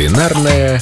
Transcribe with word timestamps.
Кулинарная 0.00 0.80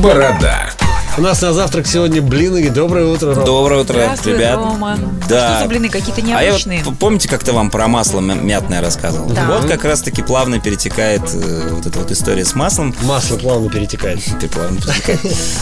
борода. 0.00 0.71
У 1.18 1.20
нас 1.20 1.42
на 1.42 1.52
завтрак 1.52 1.86
сегодня 1.86 2.22
блины. 2.22 2.70
Доброе 2.70 3.04
утро, 3.04 3.34
Ром. 3.34 3.44
Доброе 3.44 3.82
утро, 3.82 3.92
Здравствуй, 3.92 4.32
ребят. 4.32 4.56
Рома. 4.56 4.98
Да. 5.28 5.56
Что 5.56 5.62
за 5.64 5.68
блины? 5.68 5.90
Какие-то 5.90 6.22
А 6.22 6.40
я 6.42 6.46
необычные? 6.46 6.82
вот, 6.84 6.98
помните, 6.98 7.28
как-то 7.28 7.52
вам 7.52 7.70
про 7.70 7.86
масло 7.86 8.20
мятное 8.20 8.80
рассказывал? 8.80 9.28
Да. 9.28 9.46
Вот 9.58 9.68
как 9.70 9.84
раз-таки 9.84 10.22
плавно 10.22 10.58
перетекает 10.58 11.20
э, 11.34 11.68
вот 11.70 11.84
эта 11.84 11.98
вот 11.98 12.10
история 12.10 12.46
с 12.46 12.54
маслом. 12.54 12.94
Масло 13.02 13.36
плавно 13.36 13.68
перетекает. 13.68 14.20
Ты 14.40 14.48
плавно 14.48 14.80
перетекает. 14.80 15.20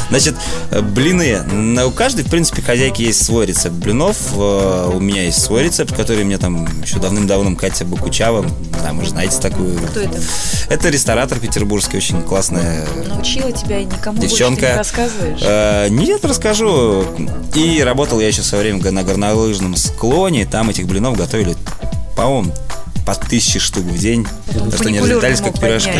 Значит, 0.08 0.36
блины. 0.82 1.84
У 1.84 1.90
каждой, 1.90 2.24
в 2.24 2.30
принципе, 2.30 2.62
хозяйки 2.62 3.02
есть 3.02 3.24
свой 3.24 3.46
рецепт 3.46 3.74
блинов. 3.74 4.16
Э, 4.36 4.88
У 4.94 5.00
меня 5.00 5.24
есть 5.24 5.42
свой 5.42 5.64
рецепт, 5.64 5.96
который 5.96 6.22
мне 6.22 6.38
там 6.38 6.68
еще 6.80 7.00
давным-давно 7.00 7.56
Катя 7.56 7.84
Бакучава, 7.84 8.46
да, 8.84 8.92
может, 8.92 9.10
знаете 9.10 9.40
такую. 9.40 9.76
Кто 9.88 9.98
это? 10.00 10.16
Это 10.68 10.88
ресторатор 10.90 11.40
петербургский, 11.40 11.96
очень 11.96 12.22
классная 12.22 12.86
Научила 13.08 13.50
тебя 13.50 13.78
и 13.80 13.84
никому 13.84 14.20
девчонка. 14.20 14.60
больше 14.60 14.60
ты 14.60 14.70
не 14.70 14.76
рассказываешь? 14.78 15.39
Э, 15.40 15.88
нет, 15.88 16.24
расскажу. 16.24 17.04
И 17.54 17.82
работал 17.82 18.20
я 18.20 18.28
еще 18.28 18.42
в 18.42 18.46
свое 18.46 18.64
время 18.64 18.90
на 18.90 19.02
горнолыжном 19.02 19.76
склоне. 19.76 20.46
Там 20.46 20.70
этих 20.70 20.86
блинов 20.86 21.16
готовили, 21.16 21.56
по-моему, 22.16 22.52
по 23.06 23.14
тысяче 23.14 23.58
штук 23.58 23.84
в 23.84 23.98
день. 23.98 24.26
Так 24.46 24.74
что 24.74 24.88
они 24.88 25.00
разлетались 25.00 25.40
как 25.40 25.58
пирожки. 25.58 25.90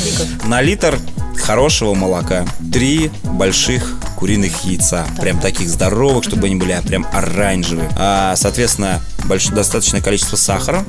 На 0.46 0.62
литр 0.62 0.98
хорошего 1.42 1.94
молока. 1.94 2.46
Три 2.72 3.10
больших 3.24 3.98
куриных 4.16 4.64
яйца. 4.64 5.06
Прям 5.20 5.38
таких 5.38 5.68
здоровых, 5.68 6.24
чтобы 6.24 6.46
они 6.46 6.56
были 6.56 6.72
а, 6.72 6.82
прям 6.82 7.06
оранжевые. 7.12 7.90
А, 7.96 8.34
соответственно, 8.36 9.00
больш- 9.24 9.52
достаточное 9.54 10.00
количество 10.00 10.36
сахара, 10.36 10.84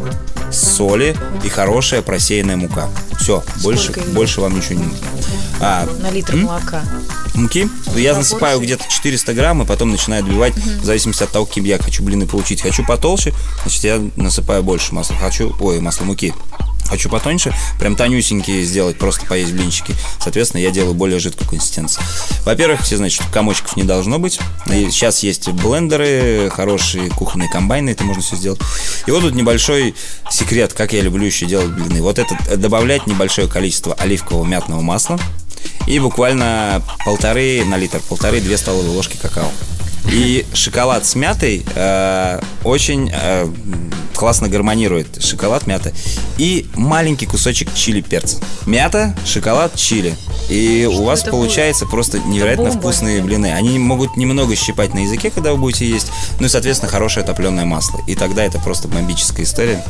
соли 0.51 1.15
и 1.43 1.49
хорошая 1.49 2.01
просеянная 2.01 2.55
мука. 2.55 2.89
Все, 3.20 3.44
больше, 3.63 3.94
больше 4.13 4.41
вам 4.41 4.55
ничего 4.57 4.76
не 4.76 4.84
нужно. 4.85 5.07
А, 5.59 5.88
На 5.99 6.12
литр 6.12 6.34
М? 6.35 6.44
молока. 6.44 6.84
муки. 7.34 7.68
Я 7.96 8.15
насыпаю 8.15 8.60
где-то 8.60 8.84
400 8.90 9.34
грамм, 9.34 9.62
и 9.63 9.65
потом 9.65 9.91
начинаю 9.91 10.23
добивать, 10.23 10.55
в 10.55 10.85
зависимости 10.85 11.23
от 11.23 11.29
того, 11.32 11.45
каким 11.45 11.63
я 11.65 11.77
хочу 11.77 12.04
блины 12.04 12.26
получить. 12.27 12.62
Хочу 12.62 12.85
потолще, 12.85 13.34
значит, 13.63 13.84
я 13.84 14.01
насыпаю 14.15 14.63
больше 14.63 14.93
масла. 14.93 15.15
Хочу, 15.18 15.55
ой, 15.60 15.79
масла 15.79 16.05
муки. 16.05 16.34
Хочу 16.88 17.10
потоньше, 17.10 17.54
прям 17.80 17.96
тонюсенькие 17.96 18.63
сделать, 18.63 18.98
просто 18.98 19.26
поесть 19.26 19.54
блинчики. 19.54 19.93
Соответственно, 20.20 20.62
я 20.62 20.71
делаю 20.71 20.94
более 20.94 21.20
жидкую 21.20 21.49
консистенцию. 21.49 22.04
Во-первых, 22.46 22.82
все 22.82 22.98
знают, 22.98 23.13
что 23.13 23.26
комочков 23.32 23.76
не 23.76 23.84
должно 23.84 24.20
быть. 24.20 24.40
И 24.68 24.90
сейчас 24.90 25.24
есть 25.24 25.49
блендеры, 25.49 26.49
хорошие 26.54 27.10
кухонные 27.10 27.49
комбайны, 27.49 27.90
это 27.90 28.04
можно 28.04 28.21
все 28.21 28.35
сделать. 28.35 28.60
И 29.05 29.12
вот 29.12 29.21
тут 29.21 29.35
небольшой 29.35 29.96
секрет, 30.32 30.74
как 30.74 30.94
я 30.94 31.02
люблю 31.02 31.26
еще 31.26 31.46
делать 31.46 31.70
блины. 31.70 32.02
Вот 32.02 32.20
это 32.20 32.38
э, 32.48 32.55
добавлять 32.55 33.07
небольшое 33.07 33.48
количество 33.48 33.94
оливкового 33.94 34.46
мятного 34.46 34.82
масла, 34.82 35.20
и 35.88 35.99
буквально 35.99 36.82
полторы 37.05 37.63
на 37.66 37.77
литр, 37.77 37.99
полторы-две 38.07 38.57
столовые 38.57 38.91
ложки 38.91 39.18
какао. 39.22 39.51
И 40.12 40.46
шоколад 40.54 41.05
с 41.05 41.16
мятой 41.16 41.66
э, 41.76 42.40
очень 42.63 43.12
э, 43.13 43.49
классно 44.18 44.49
гармонирует. 44.49 45.23
Шоколад, 45.23 45.68
мята. 45.68 45.93
И 46.37 46.68
маленький 46.76 47.27
кусочек 47.27 47.73
чили 47.73 48.01
перца. 48.01 48.37
Мята, 48.65 49.15
шоколад, 49.26 49.76
чили. 49.76 50.15
И 50.49 50.90
у 50.91 51.04
вас 51.04 51.23
получается 51.23 51.85
просто 51.85 52.20
невероятно 52.20 52.65
бомба. 52.65 52.79
вкусные 52.79 53.21
блины. 53.21 53.54
Они 53.54 53.77
могут 53.77 54.18
немного 54.18 54.55
щипать 54.55 54.93
на 54.93 54.99
языке, 54.99 55.29
когда 55.29 55.51
вы 55.51 55.57
будете 55.57 55.88
есть. 55.88 56.07
Ну 56.40 56.48
и, 56.48 56.49
соответственно, 56.49 56.91
хорошее 56.91 57.26
топленое 57.26 57.65
масло. 57.65 58.01
И 58.07 58.15
тогда 58.15 58.43
это 58.43 58.60
просто 58.60 58.88
бомбическая 58.88 59.45
история. 59.45 59.84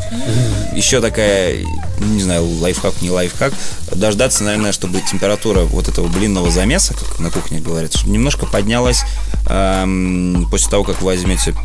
Еще 0.73 0.99
такая, 0.99 1.63
не 1.99 2.21
знаю, 2.21 2.45
лайфхак, 2.59 3.01
не 3.01 3.09
лайфхак. 3.09 3.53
Дождаться, 3.93 4.43
наверное, 4.43 4.73
чтобы 4.73 4.99
температура 5.09 5.61
вот 5.61 5.87
этого 5.87 6.07
блинного 6.07 6.51
замеса, 6.51 6.93
как 6.93 7.19
на 7.19 7.31
кухне 7.31 7.61
говорят, 7.61 8.05
немножко 8.05 8.45
поднялась 8.45 9.03
эм, 9.49 10.47
после 10.51 10.69
того, 10.69 10.83
как 10.83 11.01
вы 11.01 11.07
возьмете 11.07 11.55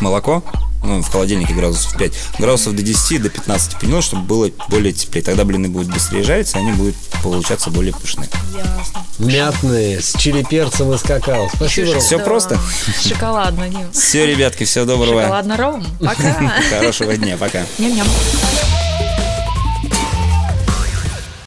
молоко, 0.00 0.44
ну, 0.86 1.02
в 1.02 1.10
холодильнике 1.10 1.52
градусов 1.54 1.96
5, 1.98 2.12
градусов 2.38 2.74
до 2.74 2.82
10, 2.82 3.22
до 3.22 3.28
15 3.28 3.78
поднялось, 3.78 4.04
чтобы 4.04 4.22
было 4.22 4.50
более 4.68 4.92
теплее. 4.92 5.24
Тогда 5.24 5.44
блины 5.44 5.68
будут 5.68 5.92
быстрее 5.92 6.22
жариться, 6.22 6.58
они 6.58 6.72
будут 6.72 6.94
получаться 7.22 7.70
более 7.70 7.92
пушные. 7.92 8.28
Ясно. 8.54 9.04
Мятные, 9.18 10.00
с 10.00 10.14
чили 10.18 10.42
перцем 10.42 10.92
и 10.92 10.98
с 10.98 11.02
какао. 11.02 11.48
Спасибо, 11.54 11.92
Ром. 11.94 12.00
Всё 12.02 12.18
Да. 12.18 12.24
просто. 12.24 12.58
Шоколадно, 13.02 13.68
Дим. 13.68 13.92
Все, 13.92 14.26
ребятки, 14.26 14.64
всего 14.64 14.84
доброго. 14.84 15.22
Шоколадно 15.22 15.56
ром. 15.56 15.86
Пока. 16.00 16.52
Хорошего 16.70 17.16
дня, 17.16 17.36
пока. 17.36 17.64
Ням-ням. 17.78 18.06